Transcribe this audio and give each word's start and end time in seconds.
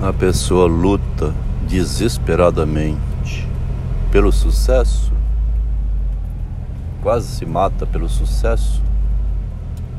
A 0.00 0.12
pessoa 0.12 0.66
luta 0.66 1.34
desesperadamente 1.66 3.48
pelo 4.12 4.30
sucesso, 4.30 5.12
quase 7.02 7.26
se 7.26 7.44
mata 7.44 7.84
pelo 7.84 8.08
sucesso, 8.08 8.80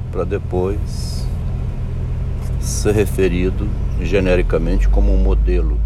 para 0.09 0.23
depois 0.23 1.27
ser 2.62 2.96
referido 2.96 3.67
genericamente 4.02 4.88
como 4.88 5.13
um 5.13 5.21
modelo. 5.21 5.77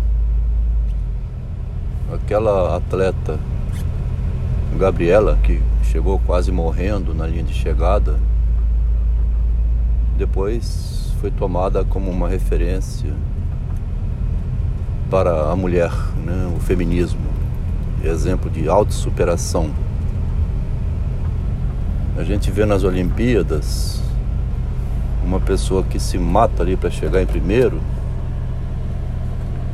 Aquela 2.13 2.77
atleta 2.77 3.39
Gabriela, 4.77 5.39
que 5.41 5.59
chegou 5.85 6.19
quase 6.19 6.51
morrendo 6.51 7.15
na 7.15 7.25
linha 7.25 7.43
de 7.43 7.53
chegada, 7.53 8.19
depois 10.19 11.11
foi 11.19 11.31
tomada 11.31 11.83
como 11.83 12.11
uma 12.11 12.29
referência 12.29 13.11
para 15.13 15.51
a 15.51 15.55
mulher, 15.55 15.91
né? 16.25 16.51
o 16.57 16.59
feminismo, 16.59 17.21
exemplo 18.03 18.49
de 18.49 18.67
autossuperação. 18.67 19.69
A 22.17 22.23
gente 22.23 22.49
vê 22.49 22.65
nas 22.65 22.83
Olimpíadas 22.83 24.01
uma 25.23 25.39
pessoa 25.39 25.83
que 25.83 25.99
se 25.99 26.17
mata 26.17 26.63
ali 26.63 26.75
para 26.75 26.89
chegar 26.89 27.21
em 27.21 27.27
primeiro, 27.27 27.79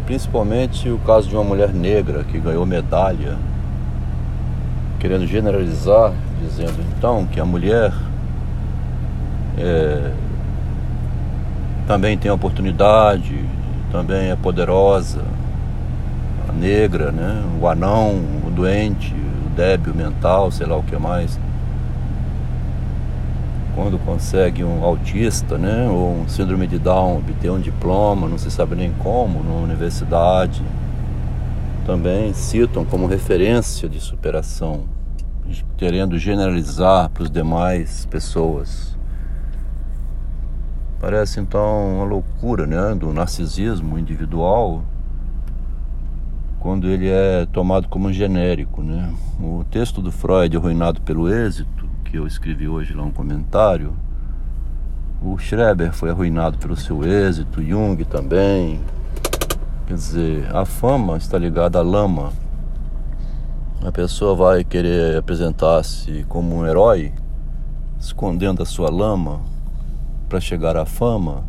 principalmente 0.05 0.89
o 0.89 0.98
caso 0.98 1.29
de 1.29 1.35
uma 1.35 1.43
mulher 1.45 1.73
negra 1.73 2.26
que 2.26 2.37
ganhou 2.37 2.65
medalha, 2.65 3.37
querendo 4.99 5.26
generalizar, 5.26 6.12
dizendo 6.43 6.84
então 6.98 7.26
que 7.27 7.40
a 7.40 7.45
mulher 7.45 7.93
é, 9.57 10.12
também 11.87 12.17
tem 12.17 12.29
oportunidade, 12.29 13.40
também 13.91 14.29
é 14.29 14.35
poderosa, 14.35 15.23
a 16.48 16.51
negra, 16.51 17.12
né? 17.12 17.43
o 17.59 17.68
anão, 17.68 18.21
o 18.45 18.49
doente, 18.49 19.13
o 19.13 19.49
débil 19.49 19.93
mental, 19.93 20.51
sei 20.51 20.68
lá 20.68 20.77
o 20.77 20.84
que 20.84 20.95
mais. 20.98 21.40
Quando 23.76 23.98
consegue 23.99 24.63
um 24.63 24.84
autista, 24.84 25.57
né, 25.57 25.87
ou 25.90 26.21
um 26.21 26.27
síndrome 26.27 26.67
de 26.67 26.77
Down 26.77 27.17
obter 27.17 27.49
um 27.49 27.60
diploma, 27.60 28.27
não 28.27 28.37
se 28.37 28.51
sabe 28.51 28.76
nem 28.76 28.91
como, 28.91 29.41
numa 29.41 29.62
universidade, 29.62 30.62
também 31.85 32.34
citam 32.34 32.84
como 32.84 33.07
referência 33.07 33.87
de 33.87 33.99
superação, 34.01 34.82
querendo 35.77 36.17
generalizar 36.20 37.10
para 37.10 37.23
os 37.23 37.32
demais 37.32 38.05
pessoas. 38.05 38.98
Parece 40.99 41.39
então 41.39 41.95
uma 41.95 42.03
loucura 42.03 42.67
né, 42.67 42.93
do 42.93 43.13
narcisismo 43.13 43.97
individual 43.97 44.83
quando 46.59 46.87
ele 46.87 47.07
é 47.07 47.45
tomado 47.45 47.87
como 47.87 48.11
genérico. 48.11 48.83
Né? 48.83 49.13
O 49.39 49.63
texto 49.71 50.01
do 50.01 50.11
Freud, 50.11 50.55
Arruinado 50.57 51.01
pelo 51.01 51.29
Êxito, 51.29 51.87
que 52.03 52.17
eu 52.17 52.27
escrevi 52.27 52.67
hoje 52.67 52.93
lá 52.93 53.03
um 53.03 53.11
comentário, 53.11 53.93
o 55.21 55.37
Schreber 55.37 55.93
foi 55.93 56.09
arruinado 56.09 56.57
pelo 56.57 56.77
seu 56.77 57.03
êxito, 57.03 57.61
Jung 57.61 58.03
também. 58.05 58.79
Quer 59.85 59.93
dizer, 59.93 60.55
a 60.55 60.63
fama 60.63 61.17
está 61.17 61.37
ligada 61.37 61.77
à 61.77 61.81
lama. 61.81 62.31
A 63.83 63.91
pessoa 63.91 64.33
vai 64.33 64.63
querer 64.63 65.17
apresentar-se 65.17 66.25
como 66.29 66.55
um 66.55 66.66
herói, 66.66 67.11
escondendo 68.00 68.63
a 68.63 68.66
sua 68.66 68.89
lama, 68.89 69.41
para 70.30 70.40
chegar 70.40 70.78
à 70.78 70.85
fama. 70.85 71.44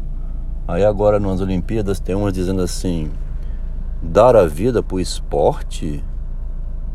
Aí 0.67 0.85
agora 0.85 1.21
nas 1.21 1.41
Olimpíadas 1.41 2.01
tem 2.01 2.15
umas 2.15 2.33
dizendo 2.33 2.63
assim: 2.63 3.11
dar 4.03 4.35
a 4.35 4.47
vida 4.47 4.83
para 4.83 4.97
o 4.97 5.01
esporte? 5.01 6.03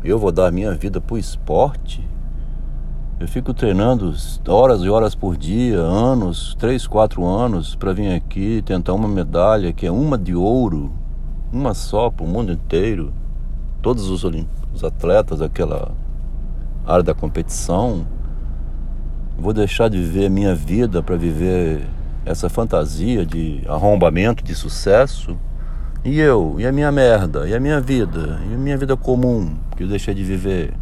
Eu 0.04 0.18
vou 0.18 0.32
dar 0.32 0.52
minha 0.52 0.72
vida 0.74 1.00
para 1.00 1.14
o 1.14 1.18
esporte? 1.18 2.06
Eu 3.18 3.26
fico 3.26 3.54
treinando 3.54 4.12
horas 4.46 4.82
e 4.82 4.90
horas 4.90 5.14
por 5.14 5.38
dia, 5.38 5.78
anos, 5.78 6.54
três, 6.58 6.86
quatro 6.86 7.24
anos, 7.24 7.74
para 7.74 7.94
vir 7.94 8.12
aqui 8.12 8.60
tentar 8.62 8.92
uma 8.92 9.08
medalha 9.08 9.72
que 9.72 9.86
é 9.86 9.90
uma 9.90 10.18
de 10.18 10.34
ouro, 10.34 10.92
uma 11.50 11.72
só 11.72 12.10
para 12.10 12.26
o 12.26 12.28
mundo 12.28 12.52
inteiro. 12.52 13.14
Todos 13.80 14.10
os, 14.10 14.22
os 14.74 14.84
atletas 14.84 15.38
daquela 15.38 15.92
área 16.84 17.02
da 17.02 17.14
competição 17.14 18.06
Vou 19.38 19.52
deixar 19.52 19.90
de 19.90 19.98
viver 19.98 20.26
a 20.26 20.30
minha 20.30 20.54
vida 20.54 21.02
para 21.02 21.14
viver 21.14 21.86
essa 22.24 22.48
fantasia 22.48 23.24
de 23.26 23.62
arrombamento, 23.68 24.42
de 24.42 24.54
sucesso. 24.54 25.36
E 26.02 26.18
eu, 26.18 26.56
e 26.58 26.66
a 26.66 26.72
minha 26.72 26.90
merda, 26.90 27.46
e 27.46 27.54
a 27.54 27.60
minha 27.60 27.78
vida, 27.78 28.40
e 28.50 28.54
a 28.54 28.56
minha 28.56 28.78
vida 28.78 28.96
comum 28.96 29.54
que 29.76 29.82
eu 29.82 29.88
deixei 29.88 30.14
de 30.14 30.24
viver. 30.24 30.72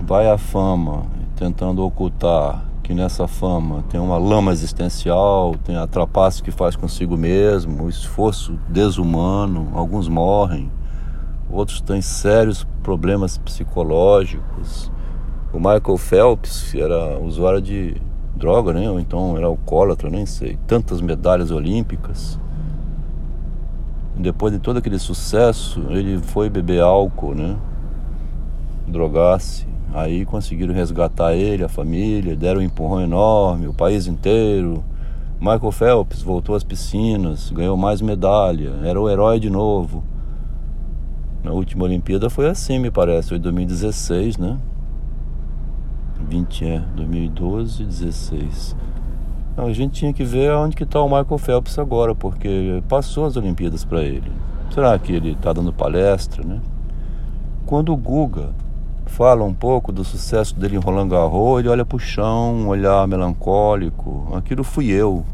Vai 0.00 0.30
a 0.30 0.38
fama 0.38 1.04
tentando 1.36 1.84
ocultar 1.84 2.64
que 2.82 2.94
nessa 2.94 3.28
fama 3.28 3.84
tem 3.90 4.00
uma 4.00 4.16
lama 4.16 4.50
existencial, 4.50 5.54
tem 5.62 5.76
a 5.76 5.86
trapaça 5.86 6.42
que 6.42 6.50
faz 6.50 6.74
consigo 6.74 7.18
mesmo, 7.18 7.84
o 7.84 7.88
esforço 7.88 8.58
desumano, 8.68 9.68
alguns 9.74 10.08
morrem, 10.08 10.70
outros 11.50 11.82
têm 11.82 12.00
sérios 12.00 12.66
problemas 12.82 13.36
psicológicos 13.36 14.90
o 15.52 15.58
Michael 15.58 15.96
Phelps 15.96 16.74
era 16.74 17.18
usuário 17.18 17.60
de 17.60 17.96
droga, 18.36 18.72
né? 18.72 18.90
Ou 18.90 19.00
então 19.00 19.36
era 19.36 19.46
alcoólatra, 19.46 20.08
nem 20.08 20.24
sei. 20.24 20.58
Tantas 20.66 21.00
medalhas 21.00 21.50
olímpicas. 21.50 22.38
Depois 24.16 24.52
de 24.52 24.58
todo 24.58 24.78
aquele 24.78 24.98
sucesso, 24.98 25.84
ele 25.90 26.18
foi 26.18 26.48
beber 26.48 26.80
álcool, 26.80 27.34
né? 27.34 27.56
Drogar-se. 28.86 29.66
Aí 29.92 30.24
conseguiram 30.24 30.72
resgatar 30.72 31.34
ele, 31.34 31.64
a 31.64 31.68
família, 31.68 32.36
deram 32.36 32.60
um 32.60 32.62
empurrão 32.62 33.00
enorme, 33.00 33.66
o 33.66 33.74
país 33.74 34.06
inteiro. 34.06 34.84
Michael 35.40 35.72
Phelps 35.72 36.22
voltou 36.22 36.54
às 36.54 36.62
piscinas, 36.62 37.50
ganhou 37.50 37.76
mais 37.76 38.00
medalha, 38.00 38.74
era 38.84 39.00
o 39.00 39.08
herói 39.08 39.40
de 39.40 39.50
novo. 39.50 40.04
Na 41.42 41.50
última 41.50 41.84
Olimpíada 41.84 42.28
foi 42.28 42.46
assim, 42.48 42.78
me 42.78 42.90
parece, 42.90 43.30
foi 43.30 43.38
em 43.38 43.40
2016, 43.40 44.36
né? 44.36 44.58
20 46.30 46.64
é, 46.64 46.78
2012, 46.94 47.84
16. 47.84 48.76
Não, 49.56 49.66
a 49.66 49.72
gente 49.72 49.94
tinha 49.94 50.12
que 50.12 50.22
ver 50.22 50.52
onde 50.52 50.76
que 50.76 50.84
está 50.84 51.02
o 51.02 51.08
Michael 51.08 51.38
Phelps 51.38 51.76
agora, 51.76 52.14
porque 52.14 52.80
passou 52.88 53.26
as 53.26 53.36
Olimpíadas 53.36 53.84
para 53.84 54.00
ele. 54.02 54.30
Será 54.72 54.96
que 54.96 55.12
ele 55.12 55.32
está 55.32 55.52
dando 55.52 55.72
palestra, 55.72 56.46
né? 56.46 56.60
Quando 57.66 57.92
o 57.92 57.96
Guga 57.96 58.50
fala 59.06 59.42
um 59.42 59.52
pouco 59.52 59.90
do 59.90 60.04
sucesso 60.04 60.56
dele 60.56 60.76
em 60.76 60.78
Roland 60.78 61.08
Garros, 61.08 61.58
ele 61.58 61.68
olha 61.68 61.84
para 61.84 61.96
o 61.96 61.98
chão, 61.98 62.54
um 62.54 62.68
olhar 62.68 63.08
melancólico. 63.08 64.28
Aquilo 64.32 64.62
fui 64.62 64.88
eu. 64.88 65.24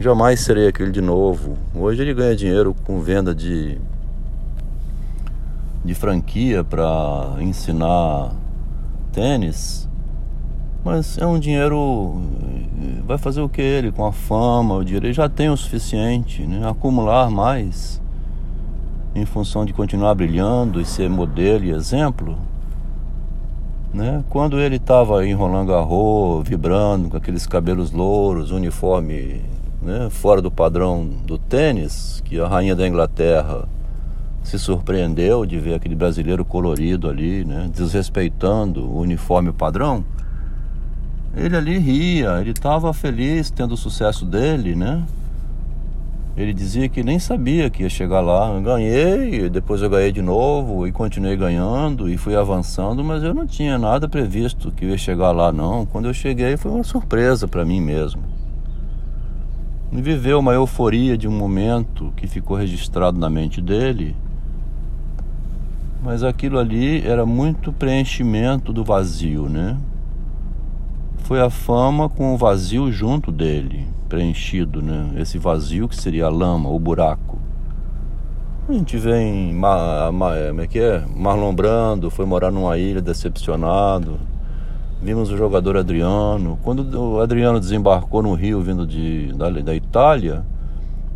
Jamais 0.00 0.40
serei 0.40 0.66
aquele 0.66 0.90
de 0.90 1.00
novo. 1.00 1.56
Hoje 1.72 2.02
ele 2.02 2.12
ganha 2.12 2.34
dinheiro 2.34 2.74
com 2.84 3.00
venda 3.00 3.32
de 3.32 3.78
de 5.84 5.94
franquia 5.94 6.64
para 6.64 7.36
ensinar 7.38 8.32
tênis, 9.16 9.88
mas 10.84 11.16
é 11.16 11.26
um 11.26 11.38
dinheiro. 11.38 12.20
Vai 13.06 13.16
fazer 13.16 13.40
o 13.40 13.48
que 13.48 13.62
ele? 13.62 13.90
Com 13.90 14.04
a 14.04 14.12
fama, 14.12 14.74
o 14.74 14.84
dinheiro. 14.84 15.06
Ele 15.06 15.14
já 15.14 15.26
tem 15.26 15.48
o 15.48 15.56
suficiente, 15.56 16.42
né? 16.42 16.68
Acumular 16.68 17.30
mais 17.30 17.98
em 19.14 19.24
função 19.24 19.64
de 19.64 19.72
continuar 19.72 20.14
brilhando 20.14 20.78
e 20.78 20.84
ser 20.84 21.08
modelo 21.08 21.64
e 21.64 21.70
exemplo. 21.70 22.36
Né? 23.94 24.22
Quando 24.28 24.60
ele 24.60 24.76
estava 24.76 25.26
em 25.26 25.32
Roland 25.32 25.64
Garros, 25.64 26.46
vibrando 26.46 27.08
com 27.08 27.16
aqueles 27.16 27.46
cabelos 27.46 27.92
louros, 27.92 28.50
uniforme 28.50 29.40
né? 29.80 30.08
fora 30.10 30.42
do 30.42 30.50
padrão 30.50 31.08
do 31.24 31.38
tênis, 31.38 32.22
que 32.26 32.38
a 32.38 32.46
rainha 32.46 32.76
da 32.76 32.86
Inglaterra 32.86 33.66
se 34.46 34.60
surpreendeu 34.60 35.44
de 35.44 35.58
ver 35.58 35.74
aquele 35.74 35.96
brasileiro 35.96 36.44
colorido 36.44 37.08
ali, 37.08 37.44
né, 37.44 37.68
desrespeitando 37.74 38.84
o 38.84 39.00
uniforme 39.00 39.52
padrão. 39.52 40.04
Ele 41.36 41.56
ali 41.56 41.78
ria, 41.78 42.40
ele 42.40 42.52
estava 42.52 42.94
feliz 42.94 43.50
tendo 43.50 43.72
o 43.72 43.76
sucesso 43.76 44.24
dele, 44.24 44.76
né? 44.76 45.02
Ele 46.36 46.54
dizia 46.54 46.88
que 46.88 47.02
nem 47.02 47.18
sabia 47.18 47.68
que 47.68 47.82
ia 47.82 47.88
chegar 47.88 48.20
lá. 48.20 48.54
Eu 48.54 48.62
ganhei, 48.62 49.50
depois 49.50 49.82
eu 49.82 49.90
ganhei 49.90 50.12
de 50.12 50.22
novo 50.22 50.86
e 50.86 50.92
continuei 50.92 51.36
ganhando 51.36 52.08
e 52.08 52.16
fui 52.16 52.36
avançando, 52.36 53.02
mas 53.02 53.22
eu 53.22 53.34
não 53.34 53.46
tinha 53.46 53.76
nada 53.76 54.08
previsto 54.08 54.70
que 54.70 54.84
ia 54.86 54.96
chegar 54.96 55.32
lá, 55.32 55.50
não. 55.50 55.84
Quando 55.84 56.06
eu 56.06 56.14
cheguei 56.14 56.56
foi 56.56 56.70
uma 56.70 56.84
surpresa 56.84 57.48
para 57.48 57.64
mim 57.64 57.80
mesmo. 57.80 58.22
Viveu 59.90 60.38
uma 60.38 60.52
euforia 60.52 61.18
de 61.18 61.26
um 61.26 61.32
momento 61.32 62.12
que 62.16 62.28
ficou 62.28 62.56
registrado 62.56 63.18
na 63.18 63.28
mente 63.28 63.60
dele 63.60 64.14
mas 66.06 66.22
aquilo 66.22 66.56
ali 66.56 67.04
era 67.04 67.26
muito 67.26 67.72
preenchimento 67.72 68.72
do 68.72 68.84
vazio, 68.84 69.48
né? 69.48 69.76
Foi 71.24 71.40
a 71.40 71.50
fama 71.50 72.08
com 72.08 72.32
o 72.32 72.38
vazio 72.38 72.92
junto 72.92 73.32
dele. 73.32 73.88
preenchido, 74.08 74.80
né? 74.80 75.10
Esse 75.16 75.36
vazio 75.36 75.88
que 75.88 75.96
seria 75.96 76.26
a 76.26 76.28
lama, 76.28 76.70
o 76.70 76.78
buraco. 76.78 77.40
A 78.68 78.72
gente 78.72 78.96
vem, 78.96 79.52
como 80.48 80.60
é 80.60 80.66
que 80.68 80.78
é? 80.78 81.04
Marlon 81.12 81.52
Brando 81.52 82.08
foi 82.08 82.24
morar 82.24 82.52
numa 82.52 82.78
ilha 82.78 83.02
decepcionado. 83.02 84.20
Vimos 85.02 85.28
o 85.32 85.36
jogador 85.36 85.76
Adriano. 85.76 86.56
Quando 86.62 86.96
o 86.96 87.20
Adriano 87.20 87.58
desembarcou 87.58 88.22
no 88.22 88.32
Rio 88.34 88.60
vindo 88.60 88.86
de, 88.86 89.32
da, 89.32 89.50
da 89.50 89.74
Itália, 89.74 90.44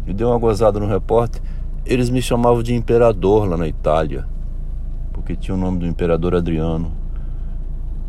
e 0.05 0.13
deu 0.13 0.31
uma 0.31 0.39
gozada 0.39 0.81
no 0.81 0.89
repórter, 0.89 1.41
eles 1.87 2.11
me 2.11 2.21
chamavam 2.21 2.61
de 2.61 2.75
imperador 2.75 3.49
lá 3.49 3.57
na 3.57 3.69
Itália, 3.69 4.27
porque 5.31 5.37
tinha 5.37 5.55
o 5.55 5.59
nome 5.59 5.79
do 5.79 5.87
imperador 5.87 6.35
Adriano. 6.35 6.91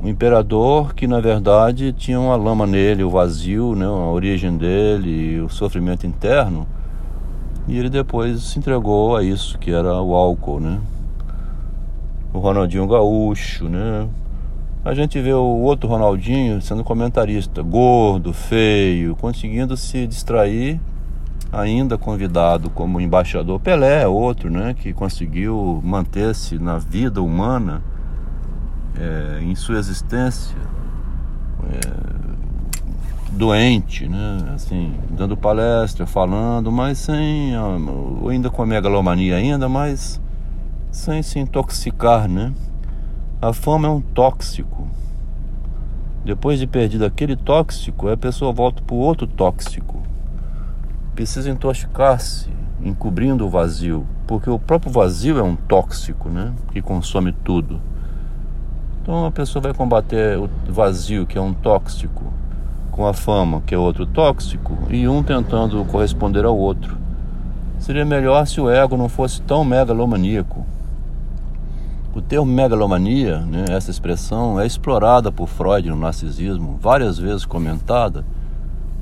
Um 0.02 0.08
imperador 0.08 0.96
que 0.96 1.06
na 1.06 1.20
verdade 1.20 1.94
tinha 1.94 2.20
uma 2.20 2.36
lama 2.36 2.66
nele, 2.66 3.04
o 3.04 3.10
vazio, 3.12 3.76
né, 3.76 3.86
a 3.86 3.90
origem 3.90 4.58
dele, 4.58 5.40
o 5.40 5.50
sofrimento 5.50 6.08
interno. 6.08 6.66
E 7.68 7.78
ele 7.78 7.90
depois 7.90 8.42
se 8.42 8.58
entregou 8.58 9.16
a 9.16 9.24
isso, 9.24 9.60
que 9.60 9.72
era 9.72 10.02
o 10.02 10.16
álcool, 10.16 10.60
né? 10.60 10.80
O 12.34 12.40
Ronaldinho 12.40 12.88
Gaúcho, 12.88 13.70
né? 13.70 14.08
A 14.84 14.96
gente 14.96 15.22
vê 15.22 15.34
o 15.34 15.60
outro 15.60 15.88
Ronaldinho 15.88 16.60
sendo 16.60 16.84
comentarista, 16.84 17.62
gordo, 17.62 18.34
feio, 18.34 19.16
conseguindo 19.16 19.78
se 19.78 20.08
distrair, 20.08 20.80
ainda 21.52 21.98
convidado 21.98 22.70
como 22.70 23.02
embaixador. 23.02 23.60
Pelé 23.60 24.04
é 24.04 24.08
outro, 24.08 24.50
né? 24.50 24.74
Que 24.74 24.94
conseguiu 24.94 25.82
manter-se 25.84 26.58
na 26.58 26.78
vida 26.78 27.22
humana 27.22 27.82
é, 28.98 29.42
em 29.44 29.54
sua 29.56 29.78
existência 29.78 30.58
é, 31.70 32.12
doente, 33.32 34.08
né? 34.08 34.52
Assim, 34.54 34.94
dando 35.10 35.36
palestra, 35.36 36.06
falando, 36.06 36.72
mas 36.72 37.00
sem 37.00 37.54
ainda 38.30 38.50
com 38.50 38.62
a 38.62 38.66
megalomania 38.66 39.36
ainda, 39.36 39.68
mas 39.68 40.22
sem 40.92 41.22
se 41.22 41.40
intoxicar, 41.40 42.28
né? 42.28 42.54
A 43.42 43.54
fama 43.54 43.88
é 43.88 43.92
um 43.92 44.02
tóxico. 44.02 44.88
Depois 46.24 46.60
de 46.60 46.68
perdido 46.68 47.04
aquele 47.04 47.36
tóxico, 47.36 48.08
a 48.08 48.16
pessoa 48.16 48.54
volta 48.54 48.84
para 48.84 48.96
o 48.96 49.00
outro 49.00 49.26
tóxico. 49.26 50.02
Precisa 51.14 51.50
intoxicar-se, 51.50 52.50
encobrindo 52.82 53.46
o 53.46 53.50
vazio, 53.50 54.06
porque 54.26 54.50
o 54.50 54.58
próprio 54.58 54.92
vazio 54.92 55.38
é 55.38 55.44
um 55.44 55.56
tóxico, 55.56 56.30
né? 56.30 56.54
Que 56.72 56.82
consome 56.82 57.34
tudo. 57.34 57.82
Então 59.02 59.26
a 59.26 59.32
pessoa 59.32 59.62
vai 59.62 59.74
combater 59.74 60.38
o 60.38 60.50
vazio, 60.70 61.26
que 61.26 61.38
é 61.38 61.42
um 61.42 61.54
tóxico, 61.54 62.32
com 62.92 63.06
a 63.06 63.14
fama, 63.14 63.62
que 63.66 63.76
é 63.76 63.78
outro 63.78 64.06
tóxico, 64.06 64.78
e 64.90 65.06
um 65.08 65.22
tentando 65.22 65.84
corresponder 65.86 66.46
ao 66.46 66.58
outro. 66.58 66.98
Seria 67.78 68.06
melhor 68.06 68.46
se 68.48 68.62
o 68.62 68.70
ego 68.70 68.96
não 68.96 69.10
fosse 69.10 69.42
tão 69.42 69.66
megalomaníaco. 69.66 70.66
O 72.16 72.22
termo 72.22 72.46
megalomania, 72.46 73.40
né, 73.40 73.66
essa 73.70 73.92
expressão, 73.92 74.60
é 74.60 74.66
explorada 74.66 75.32
por 75.32 75.48
Freud 75.48 75.90
no 75.90 75.96
narcisismo, 75.96 76.78
várias 76.80 77.18
vezes 77.18 77.44
comentada 77.46 78.24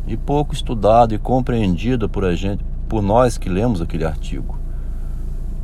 e 0.07 0.17
pouco 0.17 0.53
estudada 0.53 1.13
e 1.13 1.17
compreendida 1.17 2.07
por 2.07 2.25
a 2.25 2.35
gente, 2.35 2.63
por 2.87 3.01
nós 3.01 3.37
que 3.37 3.49
lemos 3.49 3.81
aquele 3.81 4.05
artigo. 4.05 4.57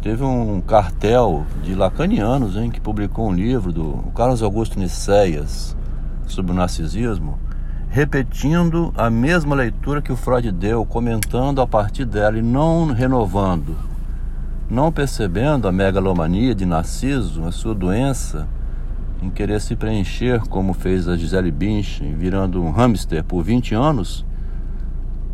Teve 0.02 0.24
um 0.24 0.62
cartel 0.62 1.46
de 1.64 1.74
lacanianos 1.74 2.56
hein, 2.56 2.70
que 2.70 2.80
publicou 2.80 3.28
um 3.28 3.34
livro 3.34 3.72
do 3.72 4.04
Carlos 4.14 4.44
Augusto 4.44 4.78
Niceias 4.78 5.76
sobre 6.28 6.52
o 6.52 6.56
narcisismo, 6.56 7.40
repetindo 7.90 8.94
a 8.96 9.10
mesma 9.10 9.56
leitura 9.56 10.02
que 10.02 10.12
o 10.12 10.16
Freud 10.16 10.52
deu, 10.52 10.86
comentando 10.86 11.60
a 11.60 11.66
partir 11.66 12.06
dela 12.06 12.38
e 12.38 12.42
não 12.42 12.88
renovando, 12.94 13.76
não 14.70 14.92
percebendo 14.92 15.68
a 15.68 15.72
megalomania 15.72 16.54
de 16.54 16.66
Narciso, 16.66 17.44
a 17.46 17.52
sua 17.52 17.74
doença 17.74 18.48
em 19.22 19.30
querer 19.30 19.60
se 19.62 19.76
preencher, 19.76 20.42
como 20.48 20.74
fez 20.74 21.08
a 21.08 21.16
Gisele 21.16 21.52
Bündchen, 21.52 22.14
virando 22.16 22.62
um 22.62 22.72
hamster 22.72 23.24
por 23.24 23.44
20 23.44 23.74
anos, 23.74 24.26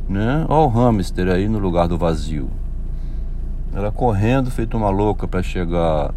né? 0.07 0.45
Olha 0.47 0.65
o 0.65 0.67
hamster 0.67 1.27
aí 1.29 1.47
no 1.47 1.59
lugar 1.59 1.87
do 1.87 1.97
vazio. 1.97 2.49
Ela 3.73 3.91
correndo, 3.91 4.51
feito 4.51 4.75
uma 4.75 4.89
louca 4.89 5.27
para 5.27 5.41
chegar 5.41 6.13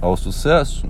ao 0.00 0.16
sucesso. 0.16 0.88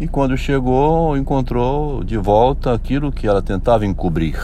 E 0.00 0.06
quando 0.06 0.36
chegou, 0.36 1.16
encontrou 1.16 2.02
de 2.04 2.16
volta 2.16 2.72
aquilo 2.74 3.12
que 3.12 3.26
ela 3.26 3.40
tentava 3.40 3.86
encobrir. 3.86 4.38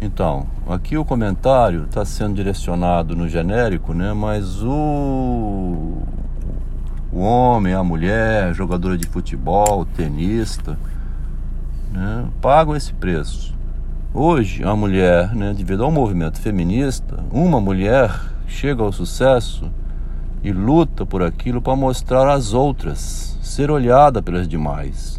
Então, 0.00 0.46
aqui 0.68 0.96
o 0.96 1.04
comentário 1.04 1.84
está 1.84 2.04
sendo 2.04 2.34
direcionado 2.34 3.16
no 3.16 3.28
genérico, 3.28 3.94
né? 3.94 4.12
Mas 4.12 4.62
o 4.62 5.98
o 7.16 7.20
homem, 7.20 7.72
a 7.72 7.82
mulher, 7.82 8.52
jogadora 8.52 8.98
de 8.98 9.06
futebol, 9.06 9.86
tenista, 9.86 10.78
né, 11.90 12.26
pagam 12.42 12.76
esse 12.76 12.92
preço. 12.92 13.54
Hoje, 14.12 14.62
a 14.62 14.76
mulher, 14.76 15.34
né, 15.34 15.54
devido 15.56 15.82
ao 15.82 15.90
movimento 15.90 16.38
feminista, 16.38 17.24
uma 17.32 17.58
mulher 17.58 18.14
chega 18.46 18.82
ao 18.82 18.92
sucesso 18.92 19.70
e 20.44 20.52
luta 20.52 21.06
por 21.06 21.22
aquilo 21.22 21.62
para 21.62 21.74
mostrar 21.74 22.30
às 22.30 22.52
outras, 22.52 23.38
ser 23.40 23.70
olhada 23.70 24.20
pelas 24.20 24.46
demais. 24.46 25.18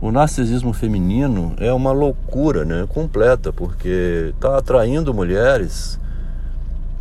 O 0.00 0.10
narcisismo 0.10 0.72
feminino 0.72 1.54
é 1.58 1.72
uma 1.72 1.92
loucura 1.92 2.64
né, 2.64 2.88
completa, 2.88 3.52
porque 3.52 4.32
está 4.34 4.58
atraindo 4.58 5.14
mulheres 5.14 5.96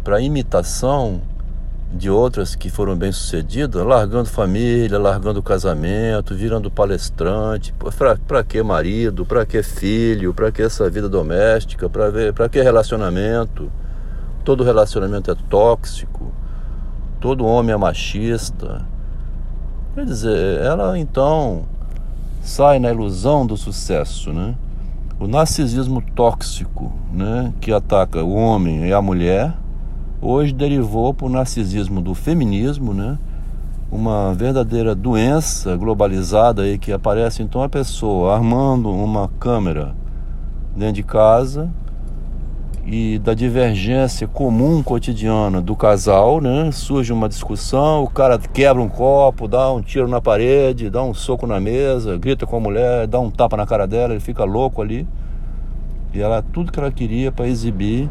para 0.03 0.21
imitação 0.21 1.19
de 1.93 2.09
outras 2.09 2.55
que 2.55 2.69
foram 2.69 2.95
bem-sucedidas, 2.95 3.85
largando 3.85 4.25
família, 4.25 4.97
largando 4.97 5.43
casamento, 5.43 6.33
virando 6.33 6.71
palestrante. 6.71 7.73
Para 8.27 8.43
que 8.43 8.63
marido? 8.63 9.25
Para 9.25 9.45
que 9.45 9.61
filho? 9.61 10.33
Para 10.33 10.51
que 10.51 10.63
essa 10.63 10.89
vida 10.89 11.07
doméstica? 11.07 11.87
Para 11.87 12.49
que 12.49 12.61
relacionamento? 12.61 13.71
Todo 14.43 14.63
relacionamento 14.63 15.29
é 15.29 15.35
tóxico. 15.49 16.33
Todo 17.21 17.45
homem 17.45 17.73
é 17.73 17.77
machista. 17.77 18.81
Quer 19.93 20.05
dizer, 20.05 20.61
ela 20.61 20.97
então 20.97 21.63
sai 22.41 22.79
na 22.79 22.91
ilusão 22.91 23.45
do 23.45 23.55
sucesso, 23.55 24.33
né? 24.33 24.55
O 25.19 25.27
narcisismo 25.27 26.01
tóxico, 26.15 26.91
né, 27.13 27.53
que 27.61 27.71
ataca 27.71 28.23
o 28.23 28.33
homem 28.33 28.87
e 28.87 28.91
a 28.91 29.01
mulher 29.01 29.53
hoje 30.23 30.53
derivou 30.53 31.13
para 31.13 31.27
o 31.27 31.29
narcisismo 31.29 31.99
do 32.01 32.15
feminismo, 32.15 32.93
né? 32.93 33.17
Uma 33.91 34.33
verdadeira 34.33 34.95
doença 34.95 35.75
globalizada 35.75 36.63
aí 36.63 36.77
que 36.77 36.91
aparece 36.91 37.43
então 37.43 37.61
a 37.61 37.69
pessoa 37.69 38.33
armando 38.33 38.89
uma 38.89 39.29
câmera 39.39 39.93
dentro 40.75 40.93
de 40.93 41.03
casa 41.03 41.69
e 42.85 43.19
da 43.19 43.33
divergência 43.33 44.27
comum 44.27 44.81
cotidiana 44.81 45.61
do 45.61 45.75
casal, 45.75 46.41
né? 46.41 46.71
Surge 46.71 47.13
uma 47.13 47.29
discussão, 47.29 48.03
o 48.03 48.09
cara 48.09 48.39
quebra 48.39 48.81
um 48.81 48.89
copo, 48.89 49.47
dá 49.47 49.71
um 49.71 49.81
tiro 49.81 50.07
na 50.07 50.19
parede, 50.19 50.89
dá 50.89 51.03
um 51.03 51.13
soco 51.13 51.45
na 51.45 51.59
mesa, 51.59 52.17
grita 52.17 52.45
com 52.45 52.57
a 52.57 52.59
mulher, 52.59 53.07
dá 53.07 53.19
um 53.19 53.29
tapa 53.29 53.55
na 53.55 53.65
cara 53.65 53.85
dela, 53.85 54.13
ele 54.13 54.19
fica 54.19 54.43
louco 54.43 54.81
ali. 54.81 55.07
E 56.13 56.21
ela 56.21 56.41
tudo 56.41 56.71
que 56.71 56.79
ela 56.79 56.91
queria 56.91 57.31
para 57.31 57.47
exibir 57.47 58.09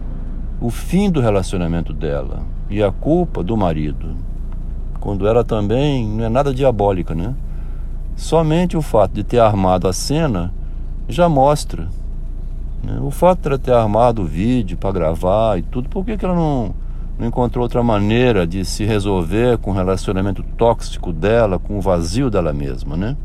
o 0.62 0.71
fim 0.71 1.11
do 1.11 1.21
relacionamento 1.21 1.92
dela 1.92 2.45
e 2.71 2.81
a 2.81 2.92
culpa 2.92 3.42
do 3.42 3.57
marido, 3.57 4.16
quando 5.00 5.26
ela 5.26 5.42
também 5.42 6.07
não 6.07 6.25
é 6.25 6.28
nada 6.28 6.54
diabólica, 6.54 7.16
né? 7.16 7.35
Somente 8.14 8.76
o 8.76 8.83
fato 8.83 9.12
de 9.12 9.25
ter 9.25 9.40
armado 9.40 9.88
a 9.88 9.92
cena 9.92 10.54
já 11.09 11.28
mostra. 11.28 11.88
Né? 12.81 12.97
O 13.02 13.11
fato 13.11 13.40
de 13.40 13.49
ela 13.49 13.59
ter 13.59 13.73
armado 13.73 14.23
o 14.23 14.25
vídeo 14.25 14.78
para 14.78 14.92
gravar 14.92 15.59
e 15.59 15.62
tudo, 15.62 15.88
por 15.88 16.04
que, 16.04 16.16
que 16.16 16.25
ela 16.25 16.37
não, 16.37 16.73
não 17.19 17.26
encontrou 17.26 17.64
outra 17.64 17.83
maneira 17.83 18.47
de 18.47 18.64
se 18.64 18.85
resolver 18.85 19.59
com 19.59 19.73
o 19.73 19.75
relacionamento 19.75 20.45
tóxico 20.57 21.12
dela, 21.12 21.59
com 21.59 21.76
o 21.76 21.81
vazio 21.81 22.31
dela 22.31 22.52
mesma, 22.52 22.97
né? 22.97 23.16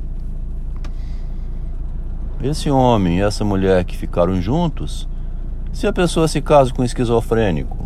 Esse 2.42 2.72
homem 2.72 3.20
e 3.20 3.22
essa 3.22 3.46
mulher 3.46 3.84
que 3.86 3.96
ficaram 3.96 4.42
juntos 4.42 5.08
se 5.78 5.86
a 5.86 5.94
pessoa 5.94 6.28
se 6.28 6.42
casa 6.42 6.74
com 6.74 6.82
um 6.82 6.86
esquizofrênico, 6.86 7.78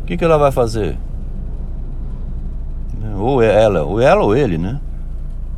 o 0.00 0.06
que, 0.06 0.16
que 0.16 0.24
ela 0.24 0.38
vai 0.38 0.50
fazer? 0.50 0.96
Ou 3.18 3.42
ela, 3.42 3.82
ou 3.82 4.00
ela 4.00 4.22
ou 4.22 4.34
ele, 4.34 4.56
né? 4.56 4.80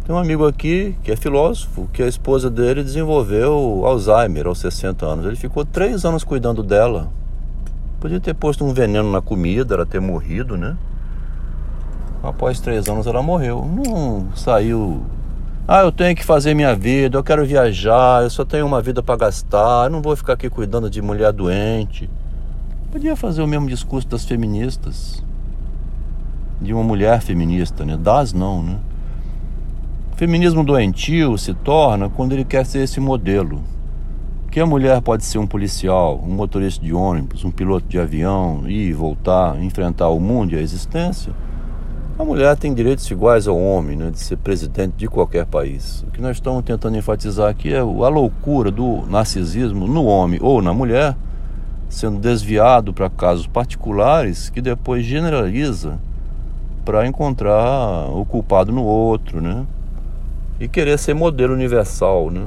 Tem 0.04 0.12
um 0.12 0.18
amigo 0.18 0.44
aqui 0.44 0.96
que 1.04 1.12
é 1.12 1.14
filósofo, 1.14 1.88
que 1.92 2.02
a 2.02 2.08
esposa 2.08 2.50
dele 2.50 2.82
desenvolveu 2.82 3.82
Alzheimer 3.84 4.48
aos 4.48 4.58
60 4.58 5.06
anos. 5.06 5.24
Ele 5.24 5.36
ficou 5.36 5.64
três 5.64 6.04
anos 6.04 6.24
cuidando 6.24 6.64
dela. 6.64 7.12
Podia 8.00 8.18
ter 8.18 8.34
posto 8.34 8.64
um 8.64 8.74
veneno 8.74 9.12
na 9.12 9.22
comida, 9.22 9.76
ela 9.76 9.86
ter 9.86 10.00
morrido, 10.00 10.56
né? 10.56 10.76
Após 12.24 12.58
três 12.58 12.88
anos 12.88 13.06
ela 13.06 13.22
morreu. 13.22 13.64
Não 13.64 14.34
saiu 14.34 15.00
Ah, 15.68 15.80
eu 15.80 15.90
tenho 15.90 16.14
que 16.14 16.24
fazer 16.24 16.54
minha 16.54 16.76
vida, 16.76 17.18
eu 17.18 17.24
quero 17.24 17.44
viajar, 17.44 18.22
eu 18.22 18.30
só 18.30 18.44
tenho 18.44 18.64
uma 18.64 18.80
vida 18.80 19.02
para 19.02 19.16
gastar, 19.16 19.86
eu 19.86 19.90
não 19.90 20.00
vou 20.00 20.14
ficar 20.14 20.34
aqui 20.34 20.48
cuidando 20.48 20.88
de 20.88 21.02
mulher 21.02 21.32
doente. 21.32 22.08
Podia 22.92 23.16
fazer 23.16 23.42
o 23.42 23.48
mesmo 23.48 23.66
discurso 23.68 24.06
das 24.06 24.24
feministas. 24.24 25.24
De 26.62 26.72
uma 26.72 26.84
mulher 26.84 27.20
feminista, 27.20 27.84
né? 27.84 27.96
Das 27.96 28.32
não, 28.32 28.62
né? 28.62 28.78
O 30.12 30.16
feminismo 30.16 30.62
doentio 30.62 31.36
se 31.36 31.52
torna 31.52 32.08
quando 32.08 32.30
ele 32.30 32.44
quer 32.44 32.64
ser 32.64 32.84
esse 32.84 33.00
modelo. 33.00 33.60
Que 34.52 34.60
a 34.60 34.66
mulher 34.66 35.02
pode 35.02 35.24
ser 35.24 35.38
um 35.38 35.48
policial, 35.48 36.22
um 36.24 36.30
motorista 36.30 36.84
de 36.84 36.94
ônibus, 36.94 37.44
um 37.44 37.50
piloto 37.50 37.88
de 37.88 37.98
avião, 37.98 38.62
ir 38.68 38.90
e 38.90 38.92
voltar, 38.92 39.60
enfrentar 39.60 40.10
o 40.10 40.20
mundo 40.20 40.52
e 40.52 40.58
a 40.58 40.62
existência 40.62 41.32
a 42.18 42.24
mulher 42.24 42.56
tem 42.56 42.72
direitos 42.72 43.10
iguais 43.10 43.46
ao 43.46 43.60
homem, 43.60 43.94
né, 43.94 44.10
de 44.10 44.18
ser 44.18 44.36
presidente 44.38 44.94
de 44.96 45.06
qualquer 45.06 45.44
país. 45.44 46.02
O 46.08 46.10
que 46.10 46.20
nós 46.20 46.38
estamos 46.38 46.64
tentando 46.64 46.96
enfatizar 46.96 47.50
aqui 47.50 47.74
é 47.74 47.78
a 47.78 47.84
loucura 47.84 48.70
do 48.70 49.04
narcisismo 49.06 49.86
no 49.86 50.06
homem 50.06 50.38
ou 50.42 50.62
na 50.62 50.72
mulher, 50.72 51.14
sendo 51.90 52.18
desviado 52.18 52.94
para 52.94 53.10
casos 53.10 53.46
particulares 53.46 54.48
que 54.48 54.62
depois 54.62 55.04
generaliza 55.04 55.98
para 56.86 57.06
encontrar 57.06 58.08
o 58.08 58.24
culpado 58.24 58.72
no 58.72 58.82
outro, 58.82 59.42
né? 59.42 59.66
E 60.58 60.66
querer 60.66 60.98
ser 60.98 61.12
modelo 61.12 61.52
universal, 61.52 62.30
né? 62.30 62.46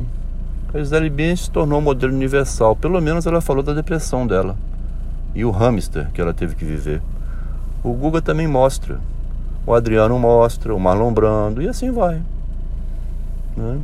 A 0.73 0.79
Gisele 0.79 1.11
Bündchen 1.11 1.35
se 1.35 1.51
tornou 1.51 1.79
modelo 1.79 2.13
universal. 2.13 2.75
Pelo 2.75 2.99
menos 2.99 3.27
ela 3.27 3.39
falou 3.39 3.61
da 3.61 3.73
depressão 3.73 4.25
dela 4.25 4.57
e 5.35 5.45
o 5.45 5.51
hamster 5.51 6.09
que 6.11 6.19
ela 6.19 6.33
teve 6.33 6.55
que 6.55 6.65
viver. 6.65 7.01
O 7.83 7.93
Guga 7.93 8.21
também 8.21 8.47
mostra 8.47 8.99
o 9.69 9.75
Adriano 9.75 10.17
mostra, 10.17 10.73
o 10.73 10.79
Marlon 10.79 11.13
Brando, 11.13 11.61
e 11.61 11.67
assim 11.67 11.91
vai. 11.91 12.19
Né? 13.55 13.79